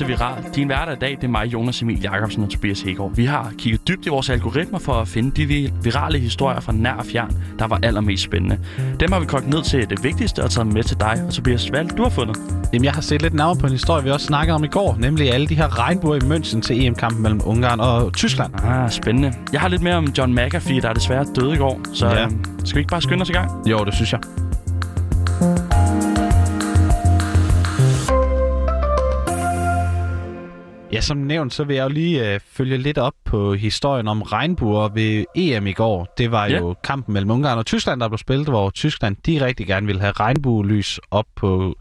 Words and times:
til 0.00 0.08
Viral. 0.08 0.44
Din 0.54 0.66
hverdag 0.66 0.94
i 0.94 0.98
dag, 0.98 1.10
det 1.10 1.24
er 1.24 1.28
mig, 1.28 1.46
Jonas 1.52 1.82
Emil 1.82 2.00
Jacobsen 2.02 2.42
og 2.42 2.50
Tobias 2.50 2.80
Hegård. 2.80 3.14
Vi 3.16 3.24
har 3.24 3.52
kigget 3.58 3.88
dybt 3.88 4.06
i 4.06 4.08
vores 4.08 4.30
algoritmer 4.30 4.78
for 4.78 4.92
at 4.92 5.08
finde 5.08 5.30
de 5.30 5.70
virale 5.82 6.18
historier 6.18 6.60
fra 6.60 6.72
nær 6.72 6.92
og 6.92 7.06
fjern, 7.06 7.36
der 7.58 7.66
var 7.66 7.78
allermest 7.82 8.22
spændende. 8.22 8.58
Dem 9.00 9.12
har 9.12 9.20
vi 9.20 9.26
kogt 9.26 9.48
ned 9.48 9.62
til 9.62 9.90
det 9.90 10.04
vigtigste 10.04 10.44
og 10.44 10.50
taget 10.50 10.72
med 10.72 10.82
til 10.82 11.00
dig. 11.00 11.22
Og 11.26 11.32
Tobias, 11.34 11.64
hvad 11.68 11.84
du 11.84 12.02
har 12.02 12.10
fundet? 12.10 12.36
Jamen, 12.72 12.84
jeg 12.84 12.92
har 12.92 13.00
set 13.00 13.22
lidt 13.22 13.34
nærmere 13.34 13.56
på 13.56 13.66
en 13.66 13.72
historie, 13.72 14.04
vi 14.04 14.10
også 14.10 14.26
snakkede 14.26 14.54
om 14.54 14.64
i 14.64 14.68
går, 14.68 14.96
nemlig 14.98 15.32
alle 15.34 15.46
de 15.46 15.54
her 15.54 15.78
regnbuer 15.78 16.14
i 16.16 16.18
München 16.18 16.60
til 16.60 16.86
EM-kampen 16.86 17.22
mellem 17.22 17.40
Ungarn 17.44 17.80
og 17.80 18.12
Tyskland. 18.12 18.52
Ah, 18.64 18.90
spændende. 18.90 19.32
Jeg 19.52 19.60
har 19.60 19.68
lidt 19.68 19.82
mere 19.82 19.94
om 19.94 20.06
John 20.18 20.34
McAfee, 20.34 20.80
der 20.80 20.92
desværre 20.92 21.24
døde 21.36 21.54
i 21.54 21.56
går. 21.56 21.80
Så 21.94 22.06
Ja. 22.06 22.20
ja. 22.20 22.28
skal 22.64 22.74
vi 22.76 22.80
ikke 22.80 22.90
bare 22.90 23.02
skynde 23.02 23.22
os 23.22 23.28
i 23.28 23.32
gang? 23.32 23.50
Jo, 23.70 23.84
det 23.84 23.94
synes 23.94 24.12
jeg. 24.12 24.20
Ja, 30.92 31.00
som 31.00 31.16
nævnt, 31.16 31.54
så 31.54 31.64
vil 31.64 31.76
jeg 31.76 31.84
jo 31.84 31.88
lige 31.88 32.34
øh, 32.34 32.40
følge 32.52 32.76
lidt 32.78 32.98
op 32.98 33.12
på 33.24 33.54
historien 33.54 34.08
om 34.08 34.22
regnbuer 34.22 34.88
ved 34.88 35.24
EM 35.36 35.66
i 35.66 35.72
går. 35.72 36.14
Det 36.18 36.30
var 36.30 36.46
Ja. 36.46 36.58
jo 36.58 36.74
kampen 36.84 37.12
mellem 37.12 37.30
Ungarn 37.30 37.58
og 37.58 37.66
Tyskland, 37.66 38.00
der 38.00 38.08
blev 38.08 38.18
spillet, 38.18 38.48
hvor 38.48 38.70
Tyskland 38.70 39.16
de 39.26 39.44
rigtig 39.44 39.66
gerne 39.66 39.86
ville 39.86 40.00
have 40.00 40.12
regnbuelys 40.12 41.00
op 41.10 41.24
på 41.36 41.74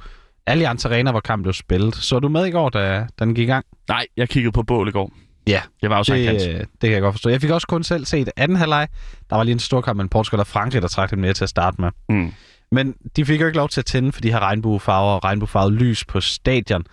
Allianz 0.47 0.85
Arena, 0.85 1.11
hvor 1.11 1.19
kampen 1.19 1.43
blev 1.43 1.53
spillet. 1.53 1.95
Så 1.95 2.19
du 2.19 2.29
med 2.29 2.45
i 2.45 2.51
går, 2.51 2.69
da, 2.69 3.07
den 3.19 3.35
gik 3.35 3.43
i 3.47 3.51
gang? 3.51 3.65
Nej, 3.89 4.05
jeg 4.17 4.29
kiggede 4.29 4.51
på 4.51 4.63
bål 4.63 4.87
i 4.87 4.91
går. 4.91 5.11
Ja, 5.47 5.61
Jeg 5.81 5.89
var 5.89 6.03
jo 6.07 6.13
Hans. 6.13 6.43
det, 6.43 6.49
øh, 6.53 6.59
det 6.59 6.67
kan 6.81 6.91
jeg 6.91 7.01
godt 7.01 7.13
forstå. 7.13 7.29
Jeg 7.29 7.41
fik 7.41 7.49
også 7.49 7.67
kun 7.67 7.83
selv 7.83 8.05
set 8.05 8.29
anden 8.37 8.57
halvleg. 8.57 8.87
Der 9.29 9.35
var 9.35 9.43
lige 9.43 9.53
en 9.53 9.59
stor 9.59 9.81
kamp 9.81 9.97
mellem 9.97 10.09
Portugal 10.09 10.39
og 10.39 10.47
Frankrig, 10.47 10.81
der 10.81 10.87
trak 10.87 11.11
dem 11.11 11.19
mere 11.19 11.33
til 11.33 11.43
at 11.43 11.49
starte 11.49 11.81
med. 11.81 11.89
Mm. 12.09 12.33
Men 12.71 12.95
de 13.15 13.25
fik 13.25 13.41
jo 13.41 13.45
ikke 13.45 13.57
lov 13.57 13.69
til 13.69 13.81
at 13.81 13.85
tænde 13.85 14.11
for 14.11 14.21
de 14.21 14.31
her 14.31 14.39
regnbuefarver 14.39 15.11
og 15.15 15.23
regnbuefarvet 15.23 15.73
lys 15.73 16.05
på 16.05 16.19
stadion. 16.21 16.83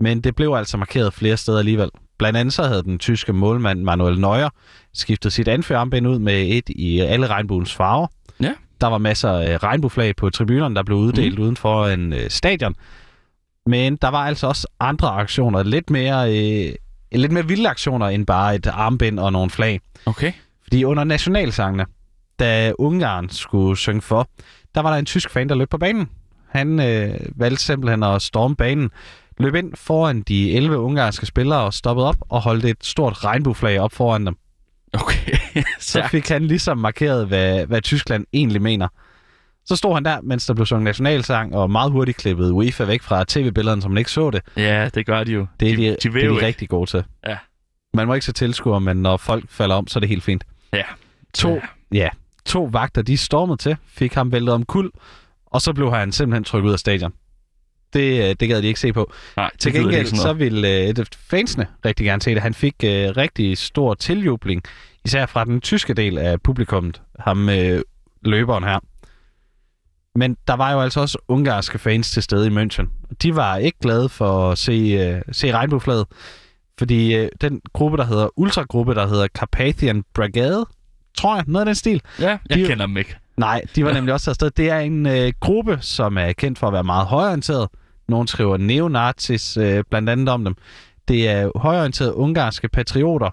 Men 0.00 0.20
det 0.20 0.36
blev 0.36 0.52
altså 0.52 0.76
markeret 0.76 1.14
flere 1.14 1.36
steder 1.36 1.58
alligevel. 1.58 1.90
Blandt 2.18 2.38
andet 2.38 2.54
så 2.54 2.62
havde 2.62 2.82
den 2.82 2.98
tyske 2.98 3.32
målmand 3.32 3.82
Manuel 3.82 4.20
Neuer 4.20 4.48
skiftet 4.92 5.32
sit 5.32 5.48
anførarmbænd 5.48 6.08
ud 6.08 6.18
med 6.18 6.46
et 6.48 6.68
i 6.68 7.00
alle 7.00 7.26
regnbuens 7.26 7.74
farver. 7.74 8.06
Ja. 8.40 8.52
Der 8.80 8.86
var 8.86 8.98
masser 8.98 9.30
af 9.30 9.62
regnbueflag 9.62 10.16
på 10.16 10.30
tribunerne, 10.30 10.74
der 10.74 10.82
blev 10.82 10.98
uddelt 10.98 11.38
mm. 11.38 11.44
uden 11.44 11.56
for 11.56 11.86
en 11.86 12.12
øh, 12.12 12.30
stadion. 12.30 12.74
Men 13.66 13.96
der 13.96 14.08
var 14.08 14.26
altså 14.26 14.46
også 14.46 14.66
andre 14.80 15.08
aktioner, 15.08 15.62
lidt 15.62 15.90
mere, 15.90 16.28
øh, 16.28 16.74
lidt 17.12 17.32
mere 17.32 17.48
vilde 17.48 17.68
aktioner 17.68 18.08
end 18.08 18.26
bare 18.26 18.54
et 18.54 18.66
armbind 18.66 19.18
og 19.18 19.32
nogle 19.32 19.50
flag. 19.50 19.80
Okay. 20.06 20.32
Fordi 20.62 20.84
under 20.84 21.04
nationalsangene, 21.04 21.86
da 22.38 22.72
Ungarn 22.78 23.28
skulle 23.30 23.76
synge 23.76 24.02
for, 24.02 24.28
der 24.74 24.80
var 24.80 24.90
der 24.90 24.98
en 24.98 25.06
tysk 25.06 25.30
fan, 25.30 25.48
der 25.48 25.54
løb 25.54 25.70
på 25.70 25.78
banen. 25.78 26.08
Han 26.48 26.80
øh, 26.80 27.14
valgte 27.36 27.64
simpelthen 27.64 28.02
at 28.02 28.22
storme 28.22 28.56
banen, 28.56 28.90
løb 29.38 29.54
ind 29.54 29.72
foran 29.76 30.22
de 30.22 30.52
11 30.56 30.78
ungarske 30.78 31.26
spillere 31.26 31.60
og 31.60 31.74
stoppede 31.74 32.08
op 32.08 32.16
og 32.20 32.40
holdt 32.40 32.64
et 32.64 32.76
stort 32.82 33.24
regnbueflag 33.24 33.80
op 33.80 33.92
foran 33.92 34.26
dem. 34.26 34.36
Okay. 34.92 35.36
Så 35.80 36.08
fik 36.10 36.28
han 36.28 36.46
ligesom 36.46 36.78
markeret, 36.78 37.26
hvad, 37.26 37.66
hvad 37.66 37.82
Tyskland 37.82 38.26
egentlig 38.32 38.62
mener. 38.62 38.88
Så 39.66 39.76
stod 39.76 39.94
han 39.94 40.04
der, 40.04 40.20
mens 40.22 40.46
der 40.46 40.54
blev 40.54 40.66
sunget 40.66 40.84
nationalsang, 40.84 41.54
og 41.56 41.70
meget 41.70 41.92
hurtigt 41.92 42.18
klippet 42.18 42.50
UEFA 42.50 42.84
væk 42.84 43.02
fra 43.02 43.24
tv-billederne, 43.28 43.82
så 43.82 43.88
man 43.88 43.98
ikke 43.98 44.10
så 44.10 44.30
det. 44.30 44.42
Ja, 44.56 44.88
det 44.94 45.06
gør 45.06 45.24
de 45.24 45.32
jo. 45.32 45.46
Det 45.60 45.70
er 45.72 45.76
de, 45.76 45.82
de, 45.82 45.88
de, 45.88 45.96
det 46.12 46.24
er 46.24 46.28
de 46.40 46.46
rigtig 46.46 46.68
gode 46.68 46.90
til. 46.90 47.04
Ja. 47.26 47.36
Man 47.94 48.06
må 48.06 48.14
ikke 48.14 48.26
se 48.26 48.32
tilskuer, 48.32 48.78
men 48.78 48.96
når 48.96 49.16
folk 49.16 49.44
falder 49.50 49.74
om, 49.76 49.86
så 49.86 49.98
er 49.98 50.00
det 50.00 50.08
helt 50.08 50.22
fint. 50.22 50.44
Ja. 50.72 50.82
To, 51.34 51.54
Ja. 51.54 51.60
ja, 51.92 52.08
to 52.46 52.68
vagter, 52.72 53.02
de 53.02 53.16
stormede 53.16 53.56
til, 53.56 53.76
fik 53.88 54.14
ham 54.14 54.32
væltet 54.32 54.54
om 54.54 54.64
kul, 54.64 54.90
og 55.46 55.62
så 55.62 55.72
blev 55.72 55.92
han 55.94 56.12
simpelthen 56.12 56.44
trykket 56.44 56.68
ud 56.68 56.72
af 56.72 56.78
stadion. 56.78 57.12
Det, 57.94 58.28
øh, 58.30 58.34
det 58.40 58.48
gad 58.48 58.62
de 58.62 58.66
ikke 58.66 58.80
se 58.80 58.92
på. 58.92 59.12
Nej, 59.36 59.50
Til 59.58 59.72
gengæld 59.72 60.06
så 60.06 60.32
ville 60.32 60.88
øh, 60.88 60.94
fansene 61.30 61.66
rigtig 61.84 62.06
gerne 62.06 62.22
se 62.22 62.34
det. 62.34 62.42
Han 62.42 62.54
fik 62.54 62.74
øh, 62.84 62.90
rigtig 63.16 63.58
stor 63.58 63.94
tiljubling, 63.94 64.62
især 65.04 65.26
fra 65.26 65.44
den 65.44 65.60
tyske 65.60 65.94
del 65.94 66.18
af 66.18 66.40
publikummet, 66.42 67.02
ham 67.18 67.48
øh, 67.48 67.82
løberen 68.22 68.64
her. 68.64 68.78
Men 70.16 70.36
der 70.48 70.54
var 70.54 70.72
jo 70.72 70.80
altså 70.80 71.00
også 71.00 71.18
ungarske 71.28 71.78
fans 71.78 72.10
til 72.10 72.22
stede 72.22 72.46
i 72.46 72.50
München. 72.50 72.86
De 73.22 73.36
var 73.36 73.56
ikke 73.56 73.78
glade 73.82 74.08
for 74.08 74.50
at 74.50 74.58
se, 74.58 74.72
øh, 74.72 75.22
se 75.32 75.52
regnbueflaget, 75.52 76.06
fordi 76.78 77.14
øh, 77.16 77.28
den 77.40 77.60
gruppe, 77.72 77.96
der 77.96 78.04
hedder 78.04 78.28
ultragruppe, 78.38 78.94
der 78.94 79.06
hedder 79.06 79.26
Carpathian 79.34 80.04
Brigade, 80.14 80.66
tror 81.18 81.34
jeg, 81.36 81.44
noget 81.46 81.60
af 81.62 81.66
den 81.66 81.74
stil, 81.74 82.02
Ja, 82.20 82.38
jeg 82.50 82.58
de- 82.58 82.66
kender 82.66 82.86
dem 82.86 82.96
ikke. 82.96 83.16
Nej, 83.36 83.62
de 83.76 83.84
var 83.84 83.92
nemlig 83.98 84.14
også 84.14 84.30
afsted. 84.30 84.50
Det 84.50 84.70
er 84.70 84.78
en 84.78 85.06
øh, 85.06 85.32
gruppe, 85.40 85.78
som 85.80 86.18
er 86.18 86.32
kendt 86.32 86.58
for 86.58 86.66
at 86.66 86.72
være 86.72 86.84
meget 86.84 87.06
højorienteret. 87.06 87.68
Nogle 88.08 88.28
skriver 88.28 88.56
neonazis 88.56 89.56
øh, 89.56 89.84
blandt 89.90 90.10
andet 90.10 90.28
om 90.28 90.44
dem. 90.44 90.54
Det 91.08 91.28
er 91.28 91.50
højorienterede 91.58 92.14
ungarske 92.14 92.68
patrioter, 92.68 93.30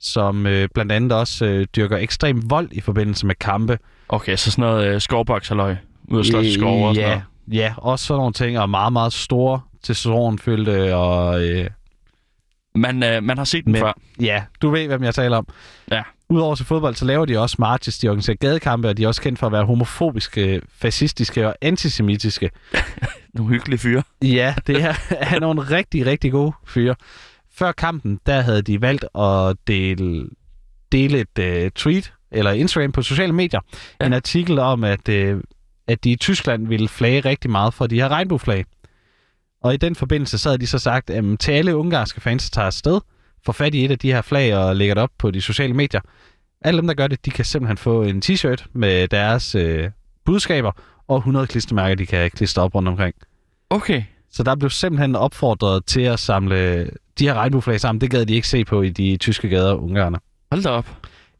som 0.00 0.46
øh, 0.46 0.68
blandt 0.74 0.92
andet 0.92 1.12
også 1.12 1.44
øh, 1.44 1.66
dyrker 1.76 1.96
ekstrem 1.96 2.50
vold 2.50 2.68
i 2.72 2.80
forbindelse 2.80 3.26
med 3.26 3.34
kampe. 3.34 3.78
Okay, 4.08 4.36
så 4.36 4.50
sådan 4.50 4.62
noget 4.62 4.94
øh, 4.94 5.00
skovboksaløj. 5.00 5.76
Ud 6.08 6.18
af 6.18 6.24
slås 6.24 6.46
i 6.46 6.54
skove 6.54 6.88
og 6.88 6.94
sådan 6.94 7.08
ja, 7.10 7.14
noget. 7.48 7.60
ja, 7.60 7.74
også 7.76 8.04
sådan 8.06 8.18
nogle 8.18 8.32
ting, 8.32 8.58
og 8.58 8.70
meget, 8.70 8.92
meget 8.92 9.12
store 9.12 9.60
testosteronfyldte, 9.82 10.94
og 10.96 11.42
øh, 11.48 11.66
Man, 12.74 13.02
øh, 13.02 13.22
man 13.22 13.38
har 13.38 13.44
set 13.44 13.64
dem 13.64 13.72
Men- 13.72 13.80
før. 13.80 13.92
ja, 14.20 14.42
du 14.62 14.70
ved, 14.70 14.86
hvem 14.86 15.02
jeg 15.02 15.14
taler 15.14 15.36
om. 15.36 15.46
Ja. 15.90 16.02
Udover 16.30 16.54
til 16.54 16.66
fodbold, 16.66 16.94
så 16.94 17.04
laver 17.04 17.24
de 17.24 17.38
også 17.38 17.56
marches, 17.58 17.98
de 17.98 18.08
organiserer 18.08 18.36
gadekampe, 18.36 18.88
og 18.88 18.96
de 18.96 19.04
er 19.04 19.08
også 19.08 19.22
kendt 19.22 19.38
for 19.38 19.46
at 19.46 19.52
være 19.52 19.64
homofobiske, 19.64 20.60
fascistiske 20.78 21.46
og 21.48 21.54
antisemitiske. 21.62 22.50
Nogle 23.34 23.52
hyggelige 23.52 23.78
fyre. 23.78 24.02
Ja, 24.22 24.54
det 24.66 24.82
er, 24.82 24.94
er 25.10 25.40
nogle 25.40 25.60
rigtig, 25.60 26.06
rigtig 26.06 26.32
gode 26.32 26.52
fyre. 26.66 26.94
Før 27.54 27.72
kampen, 27.72 28.20
der 28.26 28.40
havde 28.40 28.62
de 28.62 28.80
valgt 28.80 29.04
at 29.18 29.56
dele, 29.66 30.28
dele 30.92 31.18
et 31.38 31.64
uh, 31.64 31.70
tweet, 31.70 32.12
eller 32.30 32.50
Instagram 32.50 32.92
på 32.92 33.02
sociale 33.02 33.32
medier, 33.32 33.60
Ja. 34.00 34.06
en 34.06 34.12
artikel 34.12 34.58
om, 34.58 34.84
at, 34.84 35.08
uh, 35.08 35.40
at 35.88 36.04
de 36.04 36.10
i 36.10 36.16
Tyskland 36.16 36.68
ville 36.68 36.88
flage 36.88 37.20
rigtig 37.20 37.50
meget 37.50 37.74
for 37.74 37.86
de 37.86 37.96
her 37.96 38.08
regnbueflag. 38.08 38.64
Og 39.62 39.74
i 39.74 39.76
den 39.76 39.94
forbindelse, 39.94 40.38
så 40.38 40.48
havde 40.48 40.58
de 40.58 40.66
så 40.66 40.78
sagt, 40.78 41.10
at 41.10 41.24
til 41.40 41.52
alle 41.52 41.76
ungarske 41.76 42.20
fans, 42.20 42.50
der 42.50 42.54
tager 42.54 42.66
afsted, 42.66 43.00
får 43.48 43.52
fat 43.52 43.74
i 43.74 43.84
et 43.84 43.90
af 43.90 43.98
de 43.98 44.12
her 44.12 44.22
flag 44.22 44.56
og 44.56 44.76
lægger 44.76 44.94
det 44.94 45.02
op 45.02 45.10
på 45.18 45.30
de 45.30 45.40
sociale 45.40 45.74
medier. 45.74 46.00
Alle 46.62 46.78
dem, 46.78 46.86
der 46.86 46.94
gør 46.94 47.06
det, 47.06 47.26
de 47.26 47.30
kan 47.30 47.44
simpelthen 47.44 47.76
få 47.76 48.02
en 48.02 48.22
t-shirt 48.24 48.66
med 48.72 49.08
deres 49.08 49.54
øh, 49.54 49.90
budskaber 50.24 50.72
og 51.08 51.16
100 51.16 51.46
klistermærker, 51.46 51.94
de 51.94 52.06
kan 52.06 52.30
klistre 52.30 52.62
op 52.62 52.74
rundt 52.74 52.88
omkring. 52.88 53.14
Okay. 53.70 54.02
Så 54.30 54.42
der 54.42 54.54
blev 54.54 54.70
simpelthen 54.70 55.16
opfordret 55.16 55.84
til 55.86 56.00
at 56.00 56.18
samle 56.18 56.90
de 57.18 57.24
her 57.24 57.34
regnbueflag 57.34 57.80
sammen. 57.80 58.00
Det 58.00 58.10
gad 58.10 58.26
de 58.26 58.34
ikke 58.34 58.48
se 58.48 58.64
på 58.64 58.82
i 58.82 58.90
de 58.90 59.16
tyske 59.16 59.48
gader 59.48 59.74
ungarerne. 59.74 60.18
Hold 60.52 60.62
da 60.62 60.68
op. 60.68 60.86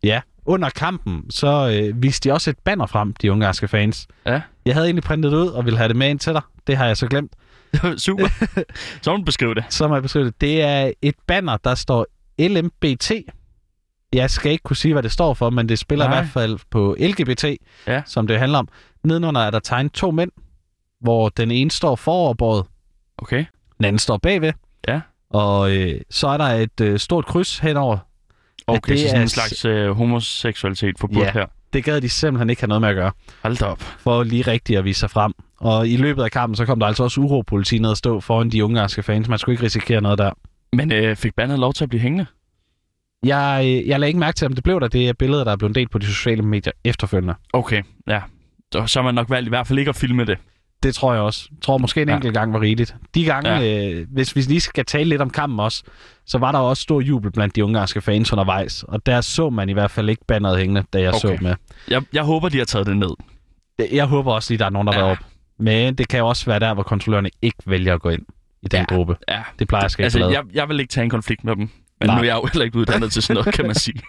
Ja, 0.02 0.20
under 0.44 0.70
kampen, 0.70 1.30
så 1.30 1.80
øh, 1.82 2.02
viste 2.02 2.28
de 2.28 2.34
også 2.34 2.50
et 2.50 2.58
banner 2.58 2.86
frem, 2.86 3.12
de 3.12 3.32
ungarske 3.32 3.68
fans. 3.68 4.06
Ja. 4.26 4.40
Jeg 4.64 4.74
havde 4.74 4.86
egentlig 4.86 5.04
printet 5.04 5.32
det 5.32 5.38
ud 5.38 5.48
og 5.48 5.64
ville 5.64 5.78
have 5.78 5.88
det 5.88 5.96
med 5.96 6.10
ind 6.10 6.18
til 6.18 6.32
dig. 6.32 6.42
Det 6.66 6.76
har 6.76 6.86
jeg 6.86 6.96
så 6.96 7.06
glemt. 7.06 7.32
Super. 7.96 8.28
så 9.02 9.10
må 9.10 9.16
du 9.16 9.22
beskrive 9.24 9.54
det. 9.54 9.64
Så 9.68 9.88
må 9.88 9.94
jeg 9.94 10.02
beskrive 10.02 10.24
det. 10.24 10.40
Det 10.40 10.62
er 10.62 10.92
et 11.02 11.14
banner, 11.26 11.56
der 11.56 11.74
står 11.74 12.06
LMBT. 12.38 13.10
Jeg 14.12 14.30
skal 14.30 14.52
ikke 14.52 14.62
kunne 14.62 14.76
sige, 14.76 14.92
hvad 14.94 15.02
det 15.02 15.12
står 15.12 15.34
for, 15.34 15.50
men 15.50 15.68
det 15.68 15.78
spiller 15.78 16.04
Nej. 16.08 16.14
i 16.14 16.20
hvert 16.20 16.32
fald 16.32 16.58
på 16.70 16.96
LGBT, 17.00 17.44
Ja. 17.86 18.02
som 18.06 18.26
det 18.26 18.38
handler 18.38 18.58
om. 18.58 18.68
Nedenunder 19.04 19.40
er 19.40 19.50
der 19.50 19.58
tegnet 19.58 19.92
to 19.92 20.10
mænd, 20.10 20.30
hvor 21.00 21.28
den 21.28 21.50
ene 21.50 21.70
står 21.70 21.96
foroverbåret, 21.96 22.64
Okay. 23.18 23.44
den 23.76 23.84
anden 23.84 23.98
står 23.98 24.16
bagved. 24.16 24.52
Ja. 24.88 25.00
Og 25.30 25.76
øh, 25.76 26.00
så 26.10 26.28
er 26.28 26.36
der 26.36 26.44
et 26.44 26.80
øh, 26.80 26.98
stort 26.98 27.26
kryds 27.26 27.58
henover. 27.58 27.98
Okay, 28.66 28.92
det 28.92 29.00
så 29.00 29.06
sådan 29.06 29.18
er 29.18 29.22
en 29.22 29.28
slags 29.28 29.64
øh, 29.64 29.90
homoseksualitet 29.90 30.98
forbudt 30.98 31.18
Ja. 31.26 31.32
her. 31.32 31.46
Det 31.72 31.84
gad 31.84 32.00
de 32.00 32.08
simpelthen 32.08 32.50
ikke 32.50 32.62
have 32.62 32.68
noget 32.68 32.80
med 32.80 32.88
at 32.88 32.94
gøre, 32.94 33.12
Hold 33.42 33.56
da 33.56 33.64
op. 33.64 33.80
for 33.80 34.22
lige 34.22 34.42
rigtigt 34.42 34.78
at 34.78 34.84
vise 34.84 35.00
sig 35.00 35.10
frem. 35.10 35.32
Og 35.60 35.88
i 35.88 35.96
løbet 35.96 36.22
af 36.22 36.30
kampen, 36.30 36.56
så 36.56 36.64
kom 36.64 36.80
der 36.80 36.86
altså 36.86 37.02
også 37.04 37.20
uropoliti 37.20 37.78
ned 37.78 37.90
og 37.90 37.96
stå 37.96 38.20
foran 38.20 38.50
de 38.50 38.64
ungarske 38.64 39.02
fans. 39.02 39.28
Man 39.28 39.38
skulle 39.38 39.54
ikke 39.54 39.64
risikere 39.64 40.00
noget 40.00 40.18
der. 40.18 40.30
Men 40.72 40.92
øh, 40.92 41.16
fik 41.16 41.34
bandet 41.34 41.58
lov 41.58 41.72
til 41.74 41.84
at 41.84 41.88
blive 41.90 42.00
hængende? 42.00 42.26
Jeg, 43.24 43.62
øh, 43.64 43.88
jeg 43.88 44.00
lagde 44.00 44.08
ikke 44.08 44.20
mærke 44.20 44.36
til, 44.36 44.46
om 44.46 44.52
det 44.52 44.64
blev 44.64 44.80
der. 44.80 44.88
Det 44.88 45.08
er 45.08 45.12
billeder, 45.12 45.44
der 45.44 45.52
er 45.52 45.56
blevet 45.56 45.74
delt 45.74 45.90
på 45.90 45.98
de 45.98 46.06
sociale 46.06 46.42
medier 46.42 46.72
efterfølgende. 46.84 47.34
Okay, 47.52 47.82
ja. 48.08 48.20
Så 48.72 48.98
har 48.98 49.02
man 49.02 49.14
nok 49.14 49.30
valgt 49.30 49.46
i 49.46 49.48
hvert 49.48 49.66
fald 49.66 49.78
ikke 49.78 49.88
at 49.88 49.96
filme 49.96 50.24
det. 50.24 50.38
Det 50.82 50.94
tror 50.94 51.12
jeg 51.12 51.22
også. 51.22 51.48
Jeg 51.52 51.62
tror 51.62 51.78
måske 51.78 52.02
en 52.02 52.08
Ja. 52.08 52.14
enkelt 52.14 52.34
gang 52.34 52.52
var 52.52 52.60
rigeligt. 52.60 52.94
De 53.14 53.24
gange, 53.24 53.50
ja. 53.50 53.90
øh, 53.92 54.06
hvis 54.12 54.36
vi 54.36 54.40
lige 54.40 54.60
skal 54.60 54.84
tale 54.84 55.08
lidt 55.08 55.22
om 55.22 55.30
kampen 55.30 55.60
også, 55.60 55.82
så 56.26 56.38
var 56.38 56.52
der 56.52 56.58
også 56.58 56.82
stor 56.82 57.00
jubel 57.00 57.32
blandt 57.32 57.56
de 57.56 57.64
ungarske 57.64 58.00
fans 58.00 58.32
undervejs. 58.32 58.82
Og 58.82 59.06
der 59.06 59.20
så 59.20 59.50
man 59.50 59.68
i 59.68 59.72
hvert 59.72 59.90
fald 59.90 60.08
ikke 60.08 60.24
banneret 60.28 60.58
hængende, 60.58 60.84
da 60.92 61.00
jeg 61.00 61.08
Okay. 61.08 61.18
så 61.18 61.38
med. 61.42 61.54
Jeg, 61.88 62.02
jeg 62.12 62.22
håber, 62.22 62.48
de 62.48 62.58
har 62.58 62.64
taget 62.64 62.86
det 62.86 62.96
ned. 62.96 63.10
Jeg 63.92 64.04
håber 64.06 64.32
også 64.32 64.52
lige, 64.52 64.58
der 64.58 64.64
er 64.66 64.70
nogen, 64.70 64.88
der 64.88 64.98
Ja. 64.98 65.04
ja. 65.06 65.10
op. 65.10 65.18
Men 65.58 65.94
det 65.94 66.08
kan 66.08 66.18
jo 66.18 66.26
også 66.28 66.46
være 66.46 66.58
der, 66.58 66.74
hvor 66.74 66.82
kontrollørerne 66.82 67.30
ikke 67.42 67.58
vælger 67.66 67.94
at 67.94 68.00
gå 68.00 68.08
ind 68.08 68.22
i 68.62 68.68
den 68.68 68.80
Ja. 68.90 68.94
gruppe. 68.94 69.16
Ja. 69.28 69.42
Det 69.58 69.68
plejer 69.68 69.84
jeg 69.84 69.90
skal 69.90 70.02
Altså, 70.04 70.28
jeg, 70.28 70.42
jeg 70.52 70.68
vil 70.68 70.80
ikke 70.80 70.90
tage 70.90 71.04
en 71.04 71.10
konflikt 71.10 71.44
med 71.44 71.56
dem. 71.56 71.70
Men 72.00 72.06
Nej. 72.06 72.14
nu 72.16 72.20
er 72.22 72.26
jeg 72.26 72.36
jo 72.36 72.48
heller 72.52 72.64
ikke 72.64 72.78
uddannet 72.78 73.12
til 73.12 73.22
sådan 73.22 73.40
noget, 73.42 73.54
kan 73.54 73.66
man 73.66 73.74
sige. 73.74 74.00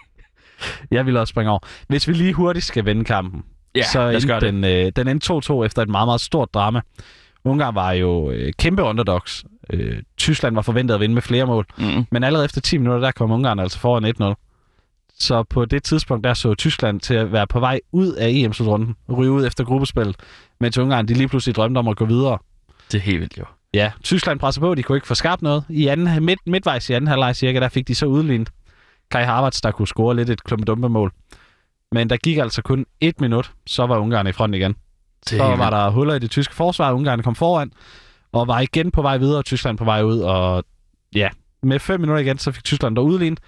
jeg 0.90 1.06
vil 1.06 1.16
også 1.16 1.30
springe 1.30 1.50
over. 1.50 1.60
Hvis 1.88 2.08
vi 2.08 2.12
lige 2.12 2.32
hurtigt 2.32 2.64
skal 2.64 2.84
vende 2.84 3.04
kampen, 3.04 3.42
Ja, 3.74 3.82
så 3.82 4.08
endte 4.08 4.40
den, 4.40 4.64
øh, 4.64 4.92
den 4.96 5.08
endte 5.08 5.32
2-2 5.32 5.64
efter 5.64 5.82
et 5.82 5.88
meget, 5.88 6.06
meget 6.08 6.20
stort 6.20 6.54
drama. 6.54 6.80
Ungarn 7.44 7.74
var 7.74 7.92
jo 7.92 8.30
øh, 8.30 8.52
kæmpe 8.58 8.82
underdogs. 8.82 9.44
Øh, 9.72 10.02
Tyskland 10.18 10.54
var 10.54 10.62
forventet 10.62 10.94
at 10.94 11.00
vinde 11.00 11.14
med 11.14 11.22
flere 11.22 11.46
mål. 11.46 11.66
Mm. 11.78 12.06
Men 12.10 12.24
allerede 12.24 12.44
efter 12.44 12.60
10 12.60 12.78
minutter, 12.78 13.00
der 13.00 13.10
kom 13.12 13.30
Ungarn 13.30 13.58
altså 13.58 13.78
foran 13.78 14.04
1-0. 14.04 14.49
Så 15.20 15.42
på 15.42 15.64
det 15.64 15.82
tidspunkt, 15.82 16.24
der 16.24 16.34
så 16.34 16.54
Tyskland 16.54 17.00
til 17.00 17.14
at 17.14 17.32
være 17.32 17.46
på 17.46 17.60
vej 17.60 17.80
ud 17.92 18.12
af 18.12 18.28
EM-slutrunden, 18.28 18.94
ryge 19.12 19.30
ud 19.30 19.46
efter 19.46 19.64
gruppespillet, 19.64 20.16
mens 20.60 20.78
Ungarn 20.78 21.08
de 21.08 21.14
lige 21.14 21.28
pludselig 21.28 21.56
drømte 21.56 21.78
om 21.78 21.88
at 21.88 21.96
gå 21.96 22.04
videre. 22.04 22.38
Det 22.92 22.98
er 22.98 23.02
helt 23.02 23.20
vildt 23.20 23.38
jo. 23.38 23.44
Ja, 23.74 23.92
Tyskland 24.02 24.38
presser 24.38 24.60
på, 24.60 24.74
de 24.74 24.82
kunne 24.82 24.96
ikke 24.96 25.06
få 25.06 25.14
skabt 25.14 25.42
noget. 25.42 25.64
I 25.68 25.86
anden, 25.86 26.24
midt, 26.24 26.40
midtvejs 26.46 26.90
i 26.90 26.92
anden 26.92 27.08
halvleg 27.08 27.36
cirka, 27.36 27.60
der 27.60 27.68
fik 27.68 27.88
de 27.88 27.94
så 27.94 28.06
udlignet 28.06 28.50
Kai 29.10 29.24
Havertz, 29.24 29.60
der 29.60 29.70
kunne 29.70 29.88
score 29.88 30.16
lidt 30.16 30.30
et 30.30 30.44
klumpedumpe-mål. 30.44 31.12
Men 31.92 32.10
der 32.10 32.16
gik 32.16 32.38
altså 32.38 32.62
kun 32.62 32.86
et 33.00 33.20
minut, 33.20 33.52
så 33.66 33.86
var 33.86 33.98
Ungarn 33.98 34.26
i 34.26 34.32
front 34.32 34.54
igen. 34.54 34.74
Det 35.24 35.38
Så 35.38 35.44
var 35.44 35.70
der 35.70 35.90
huller 35.90 36.14
i 36.14 36.18
det 36.18 36.30
tyske 36.30 36.54
forsvar, 36.54 36.92
Ungarn 36.92 37.22
kom 37.22 37.34
foran, 37.34 37.72
og 38.32 38.48
var 38.48 38.60
igen 38.60 38.90
på 38.90 39.02
vej 39.02 39.16
videre, 39.18 39.42
Tyskland 39.42 39.78
på 39.78 39.84
vej 39.84 40.02
ud, 40.02 40.18
og 40.20 40.64
ja, 41.14 41.28
med 41.62 41.78
fem 41.78 42.00
minutter 42.00 42.22
igen, 42.22 42.38
så 42.38 42.52
fik 42.52 42.64
Tyskland 42.64 42.96
der 42.96 43.02
udlignet 43.02 43.40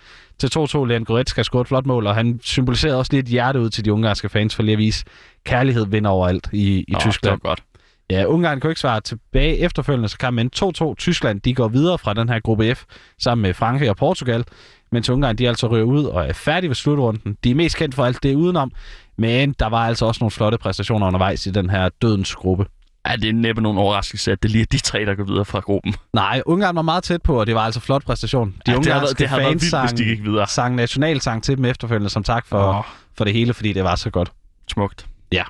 til 0.49 0.59
2-2. 0.59 0.85
Leon 0.85 1.05
Goretzka 1.05 1.43
scorede 1.43 1.63
et 1.63 1.69
flot 1.69 1.87
mål, 1.87 2.07
og 2.07 2.15
han 2.15 2.41
symboliserede 2.43 2.99
også 2.99 3.13
lidt 3.13 3.27
hjerte 3.27 3.61
ud 3.61 3.71
til 3.71 3.85
de 3.85 3.93
ungarske 3.93 4.29
fans, 4.29 4.55
for 4.55 4.63
lige 4.63 4.73
at 4.73 4.79
vise, 4.79 5.05
kærlighed 5.45 5.87
vinder 5.87 6.11
overalt 6.11 6.49
i, 6.53 6.81
i 6.81 6.93
Nå, 6.93 6.99
Tyskland. 6.99 7.35
Det 7.35 7.45
var 7.45 7.49
godt. 7.49 7.63
Ja, 8.11 8.25
Ungarn 8.25 8.61
kunne 8.61 8.71
ikke 8.71 8.81
svare 8.81 9.01
tilbage 9.01 9.59
efterfølgende, 9.59 10.09
så 10.09 10.19
kampen 10.19 10.47
endte 10.47 10.85
2-2. 10.85 10.95
Tyskland, 10.95 11.41
de 11.41 11.55
går 11.55 11.69
videre 11.69 11.99
fra 11.99 12.15
den 12.15 12.29
her 12.29 12.41
gruppe 12.41 12.75
F, 12.75 12.85
sammen 13.21 13.43
med 13.43 13.55
Frankrig 13.55 13.91
og 13.91 13.97
Portugal, 13.97 14.45
mens 14.93 15.11
Ungarn, 15.11 15.37
de 15.37 15.49
altså 15.49 15.67
ryger 15.67 15.85
ud 15.85 16.05
og 16.05 16.27
er 16.27 16.33
færdige 16.33 16.69
ved 16.69 16.75
slutrunden. 16.75 17.37
De 17.45 17.51
er 17.51 17.55
mest 17.55 17.77
kendt 17.77 17.95
for 17.95 18.05
alt 18.05 18.23
det 18.23 18.35
udenom, 18.35 18.73
men 19.19 19.55
der 19.59 19.67
var 19.67 19.87
altså 19.87 20.07
også 20.07 20.19
nogle 20.21 20.31
flotte 20.31 20.59
præstationer 20.59 21.07
undervejs 21.07 21.47
i 21.47 21.51
den 21.51 21.71
her 21.71 21.89
dødens 22.03 22.35
gruppe. 22.35 22.67
Ja, 23.09 23.17
det 23.17 23.29
er 23.29 23.33
næppe 23.33 23.63
nogen 23.63 23.79
overraskelse, 23.79 24.33
at 24.33 24.43
det 24.43 24.51
lige 24.51 24.63
er 24.63 24.67
de 24.73 24.79
tre, 24.79 25.05
der 25.05 25.15
går 25.15 25.25
videre 25.25 25.45
fra 25.45 25.61
gruppen. 25.61 25.95
Nej, 26.13 26.43
Ungarn 26.47 26.77
var 26.77 26.83
meget 26.83 27.05
tæt 27.05 27.23
på, 27.23 27.41
og 27.41 27.47
det 27.47 27.55
var 27.55 27.61
altså 27.61 27.81
flot 27.81 28.05
præstation. 28.05 28.55
De 28.67 28.73
ja, 28.73 28.77
det 28.79 28.87
har 28.87 28.93
været, 28.93 29.01
ungarske 29.01 29.19
det 29.19 29.29
har 29.29 29.37
været 29.37 29.53
fans 29.53 29.63
sang, 29.63 29.99
de 29.99 30.05
gik 30.05 30.23
videre. 30.25 30.47
sang 30.47 30.75
nationalsang 30.75 31.43
til 31.43 31.57
dem 31.57 31.65
efterfølgende, 31.65 32.11
som 32.11 32.23
tak 32.23 32.47
for, 32.47 32.79
Åh, 32.79 32.85
for 33.17 33.25
det 33.25 33.33
hele, 33.33 33.55
fordi 33.55 33.73
det 33.73 33.85
var 33.85 33.95
så 33.97 34.11
godt. 34.11 34.33
smukt. 34.73 35.07
Ja. 35.33 35.43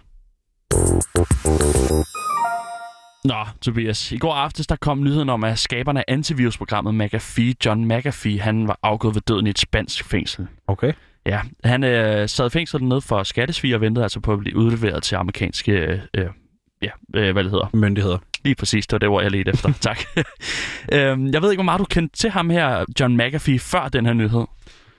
Nå, 3.25 3.35
Tobias. 3.61 4.13
I 4.13 4.19
går 4.19 4.35
aftes 4.35 4.67
der 4.67 4.77
kom 4.77 5.03
nyheden 5.03 5.29
om, 5.29 5.45
at 5.45 5.59
skaberne 5.59 6.01
af 6.01 6.05
antivirusprogrammet 6.15 6.95
McAfee, 6.95 7.55
John 7.65 7.89
McAfee, 7.89 8.41
han 8.41 8.69
var 8.69 8.79
afgået 8.83 9.15
ved 9.15 9.23
døden 9.23 9.47
i 9.47 9.51
et 9.51 9.59
spansk 9.59 10.05
fængsel. 10.05 10.47
Okay. 10.67 10.93
Ja, 11.27 11.41
han 11.65 11.85
øh, 11.85 12.29
sad 12.29 12.47
i 12.47 12.51
fængsel 12.51 12.85
ned 12.85 13.01
for 13.01 13.23
skattesvig 13.23 13.75
og 13.75 13.81
ventede 13.81 14.05
altså 14.05 14.21
på 14.21 14.33
at 14.33 14.39
blive 14.39 14.57
udleveret 14.57 15.03
til 15.03 15.17
amerikanske, 15.17 15.73
øh, 15.73 15.99
øh, 16.15 16.27
ja, 16.83 16.89
øh, 17.15 17.33
hvad 17.33 17.45
det 17.45 17.51
hedder. 17.53 17.71
Myndigheder. 17.73 18.19
Lige 18.45 18.55
præcis, 18.55 18.87
det 18.87 18.93
var 18.93 18.99
det 18.99 19.09
ord, 19.09 19.23
jeg 19.23 19.31
ledte 19.31 19.51
efter. 19.53 19.73
tak. 19.81 19.99
øhm, 20.93 21.27
jeg 21.33 21.43
ved 21.43 21.51
ikke, 21.51 21.57
hvor 21.59 21.63
meget 21.63 21.79
du 21.79 21.85
kendte 21.85 22.17
til 22.17 22.31
ham 22.31 22.51
her, 22.51 22.85
John 23.01 23.17
McAfee, 23.17 23.59
før 23.59 23.89
den 23.89 24.07
her 24.07 24.13
nyhed. 24.13 24.45